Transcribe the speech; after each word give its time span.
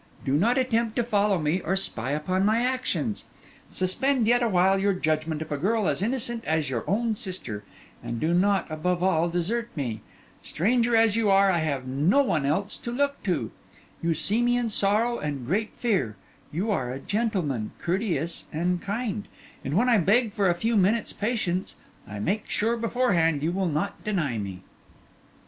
Do 0.25 0.33
not 0.33 0.57
attempt 0.57 0.95
to 0.95 1.03
follow 1.03 1.37
me 1.37 1.61
or 1.61 1.75
spy 1.75 2.09
upon 2.09 2.43
my 2.43 2.63
actions. 2.63 3.25
Suspend 3.69 4.25
yet 4.25 4.41
awhile 4.41 4.79
your 4.79 4.93
judgment 4.93 5.43
of 5.43 5.51
a 5.51 5.59
girl 5.59 5.87
as 5.87 6.01
innocent 6.01 6.43
as 6.45 6.71
your 6.71 6.83
own 6.89 7.13
sister; 7.13 7.63
and 8.03 8.19
do 8.19 8.33
not, 8.33 8.65
above 8.71 9.03
all, 9.03 9.29
desert 9.29 9.69
me. 9.75 10.01
Stranger 10.41 10.95
as 10.95 11.15
you 11.15 11.29
are, 11.29 11.51
I 11.51 11.59
have 11.59 11.85
none 11.85 12.47
else 12.47 12.79
to 12.79 12.91
look 12.91 13.21
to. 13.21 13.51
You 14.01 14.15
see 14.15 14.41
me 14.41 14.57
in 14.57 14.69
sorrow 14.69 15.19
and 15.19 15.45
great 15.45 15.69
fear; 15.75 16.15
you 16.51 16.71
are 16.71 16.89
a 16.91 16.97
gentleman, 16.99 17.71
courteous 17.77 18.45
and 18.51 18.81
kind: 18.81 19.27
and 19.63 19.75
when 19.75 19.87
I 19.87 19.99
beg 19.99 20.33
for 20.33 20.49
a 20.49 20.55
few 20.55 20.75
minutes' 20.75 21.13
patience, 21.13 21.75
I 22.07 22.17
make 22.17 22.49
sure 22.49 22.75
beforehand 22.75 23.43
you 23.43 23.51
will 23.51 23.67
not 23.69 24.03
deny 24.03 24.39
me. 24.39 24.63